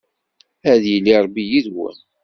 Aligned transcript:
Ad 0.71 0.83
yili 0.91 1.15
Ṛebbi 1.25 1.43
yid-wen. 1.51 1.97